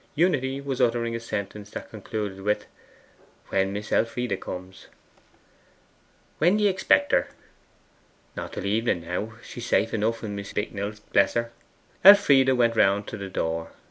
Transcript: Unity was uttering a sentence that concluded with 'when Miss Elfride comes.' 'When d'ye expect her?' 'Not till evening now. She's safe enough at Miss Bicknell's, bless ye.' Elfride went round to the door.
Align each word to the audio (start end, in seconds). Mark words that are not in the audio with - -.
Unity 0.15 0.59
was 0.61 0.81
uttering 0.81 1.15
a 1.15 1.19
sentence 1.19 1.69
that 1.69 1.91
concluded 1.91 2.41
with 2.41 2.65
'when 3.49 3.71
Miss 3.71 3.91
Elfride 3.91 4.39
comes.' 4.41 4.87
'When 6.39 6.57
d'ye 6.57 6.67
expect 6.67 7.11
her?' 7.11 7.27
'Not 8.35 8.53
till 8.53 8.65
evening 8.65 9.01
now. 9.01 9.33
She's 9.43 9.67
safe 9.67 9.93
enough 9.93 10.23
at 10.23 10.31
Miss 10.31 10.53
Bicknell's, 10.53 11.01
bless 11.01 11.35
ye.' 11.35 11.43
Elfride 12.03 12.49
went 12.53 12.75
round 12.75 13.05
to 13.09 13.17
the 13.17 13.29
door. 13.29 13.73